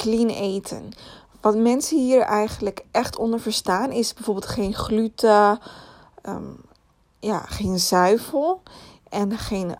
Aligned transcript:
clean 0.00 0.28
eten. 0.28 0.88
Wat 1.40 1.56
mensen 1.56 1.98
hier 1.98 2.20
eigenlijk 2.20 2.84
echt 2.90 3.16
onder 3.16 3.40
verstaan 3.40 3.92
is 3.92 4.14
bijvoorbeeld 4.14 4.46
geen 4.46 4.74
gluten, 4.74 5.58
ehm, 6.22 6.52
ja, 7.18 7.38
geen 7.38 7.78
zuivel 7.78 8.62
en 9.08 9.38
geen 9.38 9.76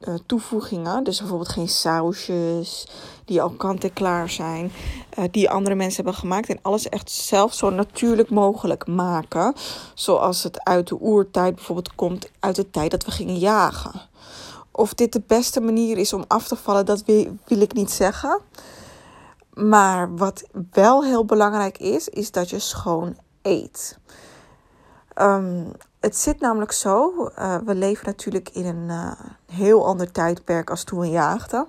uh, 0.00 0.14
toevoegingen. 0.26 1.04
Dus 1.04 1.18
bijvoorbeeld 1.18 1.48
geen 1.48 1.68
sausjes 1.68 2.88
die 3.24 3.42
al 3.42 3.50
kant-en-klaar 3.50 4.30
zijn, 4.30 4.72
uh, 5.18 5.24
die 5.30 5.50
andere 5.50 5.74
mensen 5.74 5.96
hebben 6.04 6.20
gemaakt. 6.20 6.48
En 6.48 6.58
alles 6.62 6.88
echt 6.88 7.10
zelf 7.10 7.54
zo 7.54 7.70
natuurlijk 7.70 8.30
mogelijk 8.30 8.86
maken. 8.86 9.54
Zoals 9.94 10.42
het 10.42 10.64
uit 10.64 10.88
de 10.88 11.00
oertijd 11.00 11.54
bijvoorbeeld 11.54 11.94
komt, 11.94 12.30
uit 12.40 12.56
de 12.56 12.70
tijd 12.70 12.90
dat 12.90 13.04
we 13.04 13.10
gingen 13.10 13.38
jagen. 13.38 14.00
Of 14.70 14.94
dit 14.94 15.12
de 15.12 15.22
beste 15.26 15.60
manier 15.60 15.98
is 15.98 16.12
om 16.12 16.24
af 16.28 16.48
te 16.48 16.56
vallen, 16.56 16.86
dat 16.86 17.04
wil 17.44 17.60
ik 17.60 17.72
niet 17.72 17.90
zeggen. 17.90 18.40
Maar 19.54 20.16
wat 20.16 20.44
wel 20.70 21.04
heel 21.04 21.24
belangrijk 21.24 21.78
is, 21.78 22.08
is 22.08 22.30
dat 22.30 22.50
je 22.50 22.58
schoon 22.58 23.16
eet. 23.42 23.98
Um, 25.20 25.72
het 26.00 26.16
zit 26.16 26.40
namelijk 26.40 26.72
zo, 26.72 27.30
uh, 27.38 27.56
we 27.64 27.74
leven 27.74 28.06
natuurlijk 28.06 28.48
in 28.48 28.66
een 28.66 28.88
uh, 28.88 29.12
heel 29.52 29.86
ander 29.86 30.12
tijdperk 30.12 30.70
als 30.70 30.84
toen 30.84 31.00
we 31.00 31.08
jaagden. 31.08 31.68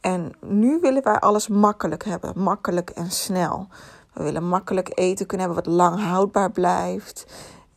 En 0.00 0.32
nu 0.40 0.80
willen 0.80 1.02
wij 1.02 1.18
alles 1.18 1.48
makkelijk 1.48 2.04
hebben, 2.04 2.32
makkelijk 2.38 2.90
en 2.90 3.10
snel. 3.10 3.66
We 4.12 4.22
willen 4.22 4.48
makkelijk 4.48 4.98
eten 4.98 5.26
kunnen 5.26 5.46
hebben 5.46 5.64
wat 5.64 5.74
lang 5.74 6.00
houdbaar 6.00 6.50
blijft. 6.50 7.26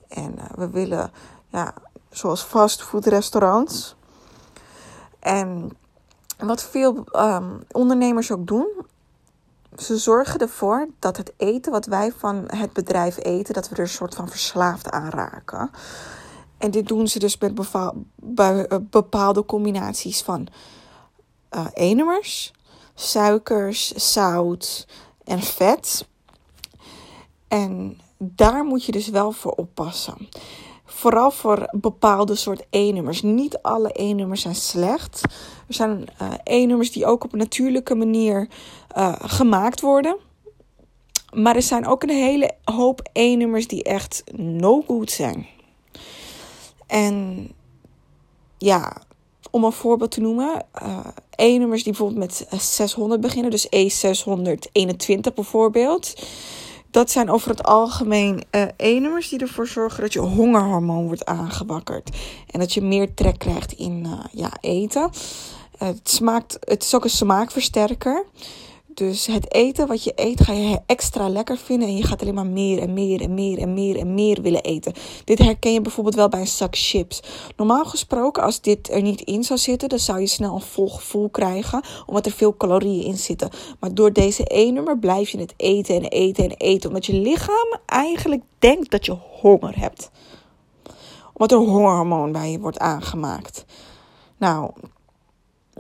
En 0.08 0.36
uh, 0.38 0.44
we 0.56 0.70
willen, 0.70 1.12
ja, 1.48 1.74
zoals 2.10 2.42
fastfoodrestaurants. 2.42 3.96
En 5.20 5.78
wat 6.38 6.64
veel 6.64 7.06
um, 7.14 7.64
ondernemers 7.72 8.32
ook 8.32 8.48
doen, 8.48 8.68
ze 9.78 9.98
zorgen 9.98 10.40
ervoor 10.40 10.88
dat 11.00 11.18
het 11.18 11.34
eten 11.38 11.72
wat 11.72 11.86
wij 11.86 12.12
van 12.18 12.44
het 12.48 12.74
bedrijf 12.74 13.18
eten, 13.24 13.54
dat 13.54 13.70
we 13.70 13.76
er 13.76 13.82
een 13.82 13.88
soort 13.88 14.16
van 14.16 14.30
verslaafd 14.30 14.90
aan 14.90 15.10
raken. 15.10 15.72
En 16.58 16.72
dit 16.72 16.88
doen 16.88 17.08
ze 17.08 17.20
dus 17.20 17.38
met 17.38 17.60
eh, 18.36 18.66
bepaalde 18.82 19.46
combinaties 19.46 20.22
van 20.22 20.48
uh, 21.56 21.66
E-nummers, 21.74 22.54
suikers, 22.96 23.92
zout 23.92 24.88
en 25.24 25.42
vet. 25.42 26.08
En 27.48 28.00
daar 28.18 28.64
moet 28.64 28.86
je 28.86 28.92
dus 28.92 29.10
wel 29.10 29.32
voor 29.32 29.52
oppassen. 29.52 30.30
Vooral 30.86 31.32
voor 31.32 31.68
bepaalde 31.72 32.36
soort 32.36 32.66
E-nummers. 32.70 33.22
Niet 33.22 33.62
alle 33.62 33.90
E-nummers 33.94 34.42
zijn 34.42 34.56
slecht. 34.56 35.22
Er 35.68 35.74
zijn 35.74 36.06
uh, 36.22 36.32
E-nummers 36.44 36.92
die 36.92 37.06
ook 37.06 37.24
op 37.24 37.34
een 37.34 37.40
natuurlijke 37.40 37.96
manier 37.96 38.48
uh, 38.98 39.16
gemaakt 39.20 39.82
worden. 39.82 40.18
Maar 41.34 41.56
er 41.56 41.62
zijn 41.62 41.88
ook 41.88 42.04
een 42.04 42.10
hele 42.10 42.52
hoop 42.64 43.10
E-nummers 43.14 43.68
die 43.68 43.84
echt 43.84 44.24
no 44.36 44.82
good 44.88 45.12
zijn. 45.12 45.48
En 46.88 47.48
ja, 48.58 48.98
om 49.52 49.64
een 49.64 49.72
voorbeeld 49.72 50.12
te 50.12 50.22
noemen, 50.22 50.66
uh, 50.84 51.00
E-nummers 51.36 51.84
die 51.84 51.94
bijvoorbeeld 51.94 52.20
met 52.20 52.62
600 52.62 53.22
beginnen, 53.22 53.52
dus 53.52 53.68
E621 53.68 55.34
bijvoorbeeld. 55.36 56.14
Dat 56.96 57.12
zijn 57.12 57.30
over 57.30 57.50
het 57.50 57.64
algemeen 57.64 58.44
uh, 58.52 59.20
die 59.30 59.40
ervoor 59.40 59.68
zorgen 59.68 60.02
dat 60.02 60.14
je 60.14 60.20
hongerhormoon 60.20 61.06
wordt 61.06 61.26
aangewakkerd. 61.26 62.10
En 62.52 62.60
dat 62.60 62.74
je 62.74 62.82
meer 62.82 63.14
trek 63.14 63.40
krijgt 63.40 63.72
in 63.72 64.04
uh, 64.06 64.20
ja, 64.32 64.52
eten. 64.62 65.10
het, 65.78 66.10
smaakt, 66.10 66.58
het 66.60 66.84
is 66.84 66.96
ook 66.96 67.04
een 67.04 67.10
smaakversterker. 67.10 68.26
Dus 68.96 69.26
het 69.26 69.54
eten 69.54 69.88
wat 69.88 70.04
je 70.04 70.12
eet 70.16 70.42
ga 70.42 70.54
je 70.54 70.80
extra 70.86 71.30
lekker 71.30 71.58
vinden. 71.58 71.88
En 71.88 71.96
je 71.96 72.04
gaat 72.04 72.22
alleen 72.22 72.34
maar 72.34 72.46
meer 72.46 72.80
en 72.80 72.94
meer 72.94 73.22
en 73.22 73.34
meer 73.34 73.58
en 73.58 73.74
meer 73.74 73.98
en 73.98 74.14
meer 74.14 74.42
willen 74.42 74.62
eten. 74.62 74.94
Dit 75.24 75.40
herken 75.40 75.74
je 75.74 75.82
bijvoorbeeld 75.82 76.16
wel 76.16 76.30
bij 76.30 76.40
een 76.40 76.48
zak 76.48 76.76
chips. 76.76 77.20
Normaal 77.58 77.86
gesproken, 77.86 78.44
als 78.44 78.62
dit 78.62 78.92
er 78.92 79.02
niet 79.02 79.22
in 79.22 79.44
zou 79.44 79.60
zitten, 79.60 79.90
dan 79.90 80.00
zou 80.00 80.20
je 80.20 80.28
snel 80.28 80.56
een 80.56 80.62
vol 80.62 80.90
gevoel 80.90 81.30
krijgen. 81.30 81.84
Omdat 82.06 82.26
er 82.26 82.32
veel 82.32 82.58
calorieën 82.58 83.06
in 83.06 83.18
zitten. 83.18 83.50
Maar 83.80 83.94
door 83.94 84.14
deze 84.14 84.44
E-nummer 84.48 85.00
blijf 85.00 85.30
je 85.30 85.40
het 85.40 85.54
eten 85.58 85.96
en 85.96 86.04
eten 86.04 86.44
en 86.44 86.58
eten. 86.58 86.90
Omdat 86.90 87.06
je 87.06 87.14
lichaam 87.14 87.80
eigenlijk 87.86 88.42
denkt 88.60 88.92
dat 88.92 89.06
je 89.06 89.18
honger 89.42 89.80
hebt. 89.80 90.12
Omdat 91.34 91.52
er 91.52 91.58
hongerhormoon 91.58 92.32
bij 92.32 92.52
je 92.52 92.60
wordt 92.60 92.80
aangemaakt. 92.80 93.66
Nou, 94.38 94.72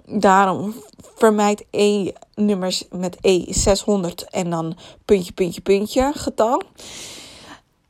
daarom 0.07 0.73
vermijd 1.15 1.65
E-nummers 1.71 2.83
met 2.91 3.17
E600 3.17 4.29
en 4.29 4.49
dan 4.49 4.77
puntje, 5.05 5.33
puntje, 5.33 5.61
puntje 5.61 6.11
getal. 6.15 6.61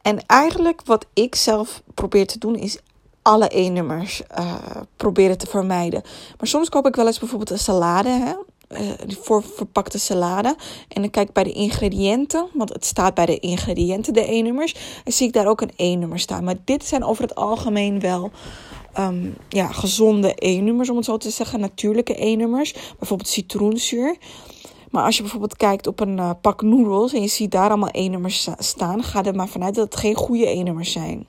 En 0.01 0.25
eigenlijk 0.25 0.81
wat 0.85 1.05
ik 1.13 1.35
zelf 1.35 1.81
probeer 1.93 2.27
te 2.27 2.39
doen 2.39 2.55
is 2.55 2.79
alle 3.21 3.47
E-nummers 3.47 4.21
uh, 4.39 4.55
proberen 4.95 5.37
te 5.37 5.47
vermijden. 5.47 6.01
Maar 6.37 6.47
soms 6.47 6.69
koop 6.69 6.87
ik 6.87 6.95
wel 6.95 7.07
eens 7.07 7.19
bijvoorbeeld 7.19 7.49
een 7.49 7.59
salade, 7.59 8.09
hè? 8.09 8.33
Uh, 8.69 8.91
voor 9.07 9.43
verpakte 9.43 9.99
salade. 9.99 10.55
En 10.87 11.01
dan 11.01 11.09
kijk 11.09 11.27
ik 11.27 11.33
bij 11.33 11.43
de 11.43 11.51
ingrediënten, 11.51 12.47
want 12.53 12.73
het 12.73 12.85
staat 12.85 13.13
bij 13.13 13.25
de 13.25 13.39
ingrediënten 13.39 14.13
de 14.13 14.31
E-nummers. 14.31 14.75
En 15.03 15.11
zie 15.11 15.27
ik 15.27 15.33
daar 15.33 15.47
ook 15.47 15.61
een 15.61 15.73
E-nummer 15.75 16.19
staan. 16.19 16.43
Maar 16.43 16.55
dit 16.63 16.85
zijn 16.85 17.03
over 17.03 17.23
het 17.23 17.35
algemeen 17.35 17.99
wel 17.99 18.31
um, 18.99 19.35
ja, 19.49 19.67
gezonde 19.67 20.33
E-nummers, 20.35 20.89
om 20.89 20.95
het 20.95 21.05
zo 21.05 21.17
te 21.17 21.29
zeggen. 21.29 21.59
Natuurlijke 21.59 22.25
E-nummers. 22.25 22.73
Bijvoorbeeld 22.99 23.29
citroenzuur. 23.29 24.17
Maar 24.91 25.03
als 25.03 25.15
je 25.15 25.21
bijvoorbeeld 25.21 25.57
kijkt 25.57 25.87
op 25.87 25.99
een 25.99 26.17
uh, 26.17 26.29
pak 26.41 26.61
noedels 26.61 27.13
en 27.13 27.21
je 27.21 27.27
ziet 27.27 27.51
daar 27.51 27.67
allemaal 27.69 27.89
E-nummers 27.91 28.49
staan, 28.57 29.03
ga 29.03 29.23
er 29.23 29.35
maar 29.35 29.47
vanuit 29.47 29.75
dat 29.75 29.85
het 29.85 29.95
geen 29.95 30.15
goede 30.15 30.49
E-nummers 30.49 30.91
zijn. 30.91 31.27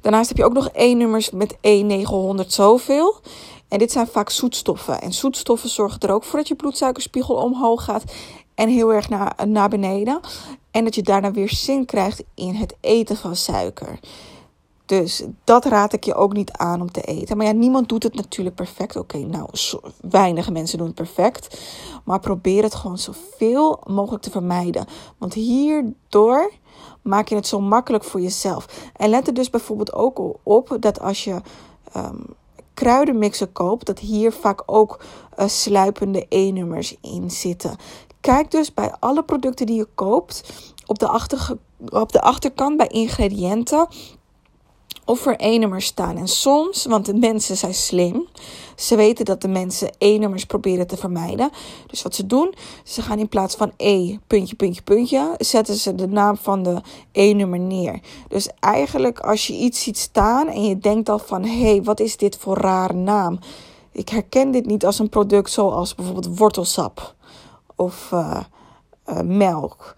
Daarnaast 0.00 0.28
heb 0.28 0.36
je 0.36 0.44
ook 0.44 0.52
nog 0.52 0.68
E-nummers 0.72 1.30
met 1.30 1.56
E900 1.56 2.46
zoveel. 2.46 3.20
En 3.68 3.78
dit 3.78 3.92
zijn 3.92 4.06
vaak 4.06 4.30
zoetstoffen. 4.30 5.00
En 5.00 5.12
zoetstoffen 5.12 5.68
zorgen 5.68 6.00
er 6.00 6.12
ook 6.12 6.24
voor 6.24 6.38
dat 6.38 6.48
je 6.48 6.54
bloedsuikerspiegel 6.54 7.34
omhoog 7.34 7.84
gaat 7.84 8.04
en 8.54 8.68
heel 8.68 8.92
erg 8.92 9.08
naar, 9.08 9.36
naar 9.46 9.68
beneden. 9.68 10.20
En 10.70 10.84
dat 10.84 10.94
je 10.94 11.02
daarna 11.02 11.30
weer 11.30 11.50
zin 11.50 11.84
krijgt 11.84 12.22
in 12.34 12.54
het 12.54 12.74
eten 12.80 13.16
van 13.16 13.36
suiker. 13.36 13.98
Dus 14.86 15.24
dat 15.44 15.64
raad 15.64 15.92
ik 15.92 16.04
je 16.04 16.14
ook 16.14 16.32
niet 16.32 16.52
aan 16.52 16.80
om 16.80 16.90
te 16.90 17.00
eten. 17.00 17.36
Maar 17.36 17.46
ja, 17.46 17.52
niemand 17.52 17.88
doet 17.88 18.02
het 18.02 18.14
natuurlijk 18.14 18.56
perfect. 18.56 18.96
Oké, 18.96 19.18
nou, 19.18 19.48
weinige 20.00 20.50
mensen 20.50 20.78
doen 20.78 20.86
het 20.86 20.96
perfect. 20.96 21.60
Maar 22.04 22.20
probeer 22.20 22.62
het 22.62 22.74
gewoon 22.74 22.98
zoveel 22.98 23.80
mogelijk 23.86 24.22
te 24.22 24.30
vermijden. 24.30 24.86
Want 25.18 25.34
hierdoor 25.34 26.52
maak 27.02 27.28
je 27.28 27.34
het 27.34 27.46
zo 27.46 27.60
makkelijk 27.60 28.04
voor 28.04 28.20
jezelf. 28.20 28.90
En 28.96 29.08
let 29.08 29.26
er 29.26 29.34
dus 29.34 29.50
bijvoorbeeld 29.50 29.92
ook 29.92 30.38
op 30.42 30.76
dat 30.80 31.00
als 31.00 31.24
je 31.24 31.40
um, 31.96 32.24
kruidenmixen 32.74 33.52
koopt, 33.52 33.86
dat 33.86 33.98
hier 33.98 34.32
vaak 34.32 34.62
ook 34.66 35.04
uh, 35.38 35.48
sluipende 35.48 36.26
E-nummers 36.28 36.96
in 37.00 37.30
zitten. 37.30 37.76
Kijk 38.20 38.50
dus 38.50 38.74
bij 38.74 38.94
alle 38.98 39.22
producten 39.22 39.66
die 39.66 39.76
je 39.76 39.88
koopt 39.94 40.52
op 40.86 40.98
de, 40.98 41.08
achter, 41.08 41.56
op 41.88 42.12
de 42.12 42.20
achterkant 42.20 42.76
bij 42.76 42.86
ingrediënten 42.86 43.88
of 45.04 45.26
er 45.26 45.36
E-nummers 45.36 45.86
staan. 45.86 46.16
En 46.16 46.28
soms, 46.28 46.84
want 46.84 47.06
de 47.06 47.14
mensen 47.14 47.56
zijn 47.56 47.74
slim, 47.74 48.28
ze 48.76 48.96
weten 48.96 49.24
dat 49.24 49.40
de 49.40 49.48
mensen 49.48 49.90
E-nummers 49.98 50.44
proberen 50.44 50.86
te 50.86 50.96
vermijden. 50.96 51.50
Dus 51.86 52.02
wat 52.02 52.14
ze 52.14 52.26
doen, 52.26 52.54
ze 52.84 53.02
gaan 53.02 53.18
in 53.18 53.28
plaats 53.28 53.54
van 53.54 53.72
E, 53.76 54.16
puntje, 54.26 54.56
puntje, 54.56 54.82
puntje, 54.82 55.34
zetten 55.38 55.74
ze 55.74 55.94
de 55.94 56.08
naam 56.08 56.36
van 56.36 56.62
de 56.62 56.80
E-nummer 57.12 57.58
neer. 57.58 58.00
Dus 58.28 58.48
eigenlijk 58.60 59.20
als 59.20 59.46
je 59.46 59.52
iets 59.52 59.82
ziet 59.82 59.98
staan 59.98 60.48
en 60.48 60.64
je 60.64 60.78
denkt 60.78 61.08
al 61.08 61.18
van, 61.18 61.44
hé, 61.44 61.60
hey, 61.60 61.82
wat 61.82 62.00
is 62.00 62.16
dit 62.16 62.36
voor 62.36 62.56
rare 62.56 62.94
naam? 62.94 63.38
Ik 63.92 64.08
herken 64.08 64.50
dit 64.50 64.66
niet 64.66 64.86
als 64.86 64.98
een 64.98 65.08
product 65.08 65.50
zoals 65.50 65.94
bijvoorbeeld 65.94 66.38
wortelsap 66.38 67.14
of 67.76 68.10
uh, 68.12 68.40
uh, 69.06 69.20
melk. 69.20 69.94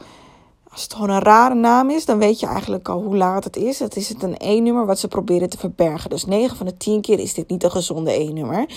Als 0.76 0.84
het 0.84 0.94
gewoon 0.94 1.10
een 1.10 1.22
rare 1.22 1.54
naam 1.54 1.90
is, 1.90 2.04
dan 2.04 2.18
weet 2.18 2.40
je 2.40 2.46
eigenlijk 2.46 2.88
al 2.88 3.02
hoe 3.02 3.16
laat 3.16 3.44
het 3.44 3.56
is. 3.56 3.78
Het 3.78 3.96
is 3.96 4.08
het 4.08 4.22
een 4.22 4.34
E-nummer 4.38 4.86
wat 4.86 4.98
ze 4.98 5.08
proberen 5.08 5.50
te 5.50 5.58
verbergen. 5.58 6.10
Dus 6.10 6.24
9 6.24 6.56
van 6.56 6.66
de 6.66 6.76
10 6.76 7.00
keer 7.00 7.18
is 7.18 7.34
dit 7.34 7.48
niet 7.48 7.62
een 7.62 7.70
gezonde 7.70 8.12
E-nummer. 8.12 8.68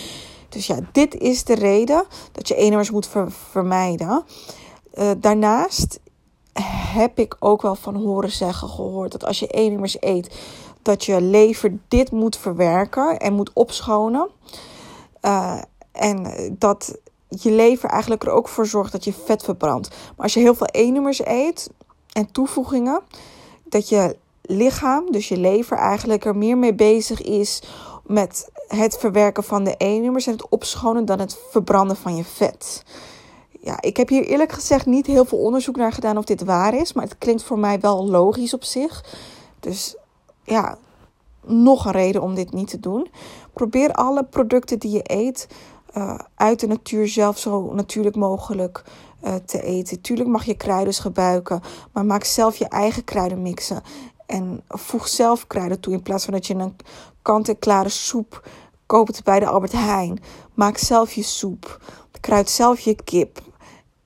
Dus 0.49 0.67
ja, 0.67 0.79
dit 0.91 1.15
is 1.15 1.43
de 1.43 1.55
reden 1.55 2.05
dat 2.31 2.47
je 2.47 2.55
E-nummers 2.55 2.91
moet 2.91 3.09
vermijden. 3.51 4.23
Uh, 4.93 5.11
daarnaast 5.17 5.99
heb 6.93 7.19
ik 7.19 7.35
ook 7.39 7.61
wel 7.61 7.75
van 7.75 7.95
horen 7.95 8.31
zeggen 8.31 8.69
gehoord 8.69 9.11
dat 9.11 9.25
als 9.25 9.39
je 9.39 9.47
E-nummers 9.47 9.97
eet, 9.99 10.35
dat 10.81 11.05
je 11.05 11.21
lever 11.21 11.77
dit 11.87 12.11
moet 12.11 12.37
verwerken 12.37 13.17
en 13.17 13.33
moet 13.33 13.53
opschonen. 13.53 14.29
Uh, 15.21 15.61
en 15.91 16.33
dat 16.59 16.97
je 17.27 17.51
lever 17.51 17.89
eigenlijk 17.89 18.23
er 18.23 18.31
ook 18.31 18.47
voor 18.47 18.65
zorgt 18.65 18.91
dat 18.91 19.03
je 19.03 19.13
vet 19.13 19.43
verbrandt. 19.43 19.89
Maar 19.89 20.23
als 20.25 20.33
je 20.33 20.39
heel 20.39 20.55
veel 20.55 20.69
E-nummers 20.71 21.25
eet, 21.25 21.69
en 22.19 22.31
toevoegingen. 22.31 23.01
Dat 23.63 23.89
je 23.89 24.15
lichaam, 24.41 25.11
dus 25.11 25.27
je 25.27 25.37
lever, 25.37 25.77
eigenlijk 25.77 26.25
er 26.25 26.35
meer 26.35 26.57
mee 26.57 26.73
bezig 26.73 27.21
is 27.21 27.61
met 28.05 28.49
het 28.67 28.97
verwerken 28.97 29.43
van 29.43 29.63
de 29.63 29.75
E-nummers 29.77 30.27
en 30.27 30.33
het 30.33 30.49
opschonen 30.49 31.05
dan 31.05 31.19
het 31.19 31.37
verbranden 31.49 31.95
van 31.95 32.15
je 32.15 32.23
vet. 32.23 32.83
ja, 33.61 33.81
ik 33.81 33.97
heb 33.97 34.09
hier 34.09 34.23
eerlijk 34.23 34.51
gezegd 34.51 34.85
niet 34.85 35.05
heel 35.05 35.25
veel 35.25 35.37
onderzoek 35.37 35.75
naar 35.75 35.93
gedaan 35.93 36.17
of 36.17 36.25
dit 36.25 36.43
waar 36.43 36.73
is. 36.73 36.93
Maar 36.93 37.03
het 37.03 37.17
klinkt 37.17 37.43
voor 37.43 37.59
mij 37.59 37.79
wel 37.79 38.07
logisch 38.07 38.53
op 38.53 38.63
zich. 38.63 39.03
Dus 39.59 39.95
ja, 40.43 40.77
nog 41.45 41.85
een 41.85 41.91
reden 41.91 42.21
om 42.21 42.35
dit 42.35 42.53
niet 42.53 42.67
te 42.67 42.79
doen. 42.79 43.07
Probeer 43.53 43.93
alle 43.93 44.23
producten 44.23 44.79
die 44.79 44.91
je 44.91 45.01
eet 45.03 45.47
uh, 45.97 46.19
uit 46.35 46.59
de 46.59 46.67
natuur 46.67 47.07
zelf 47.07 47.37
zo 47.37 47.73
natuurlijk 47.73 48.15
mogelijk 48.15 48.83
uh, 49.23 49.35
te 49.35 49.61
eten. 49.61 50.01
Tuurlijk 50.01 50.29
mag 50.29 50.45
je 50.45 50.53
kruiden 50.53 50.93
gebruiken, 50.93 51.61
maar 51.91 52.05
maak 52.05 52.23
zelf 52.23 52.55
je 52.55 52.67
eigen 52.67 53.03
kruidenmixen. 53.03 53.81
En 54.25 54.63
voeg 54.67 55.07
zelf 55.07 55.47
kruiden 55.47 55.79
toe 55.79 55.93
in 55.93 56.01
plaats 56.01 56.25
van 56.25 56.33
dat 56.33 56.47
je 56.47 56.53
een 56.53 56.75
kant-en-klare 57.21 57.89
soep 57.89 58.47
koopt 58.85 59.23
bij 59.23 59.39
de 59.39 59.45
Albert 59.47 59.71
Heijn. 59.71 60.19
Maak 60.53 60.77
zelf 60.77 61.11
je 61.11 61.23
soep. 61.23 61.81
Kruid 62.19 62.49
zelf 62.49 62.79
je 62.79 62.95
kip. 63.03 63.41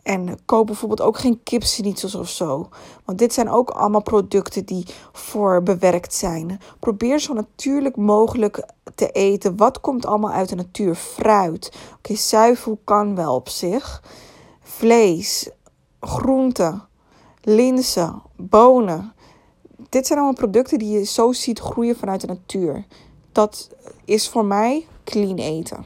En 0.04 0.40
koop 0.46 0.66
bijvoorbeeld 0.66 1.02
ook 1.02 1.18
geen 1.18 1.44
kipsnietsels 1.44 2.16
of 2.16 2.30
zo. 2.30 2.70
Want 3.06 3.18
dit 3.18 3.34
zijn 3.34 3.50
ook 3.50 3.70
allemaal 3.70 4.02
producten 4.02 4.66
die 4.66 4.86
voor 5.12 5.64
bewerkt 5.64 6.14
zijn. 6.14 6.60
Probeer 6.80 7.20
zo 7.20 7.34
natuurlijk 7.34 7.96
mogelijk 7.96 8.68
te 8.96 9.12
eten. 9.12 9.58
Wat 9.58 9.82
komt 9.82 10.06
allemaal 10.06 10.32
uit 10.32 10.50
de 10.50 10.56
natuur? 10.56 10.96
Fruit. 10.96 11.72
Oké, 11.98 12.16
zuivel 12.16 12.80
kan 12.84 13.16
wel 13.16 13.36
op 13.36 13.50
zich. 13.50 14.04
Vlees, 14.62 15.50
groenten, 16.00 16.84
linzen, 17.42 18.22
bonen. 18.36 19.14
Dit 19.90 20.08
zijn 20.08 20.20
allemaal 20.20 20.38
producten 20.38 20.80
die 20.80 20.92
je 20.92 21.06
zo 21.06 21.32
ziet 21.32 21.60
groeien 21.60 21.96
vanuit 21.96 22.22
de 22.22 22.28
natuur. 22.28 22.86
Dat 23.32 23.70
is 24.06 24.30
voor 24.30 24.46
mij 24.46 24.88
clean 25.04 25.38
eten. 25.38 25.86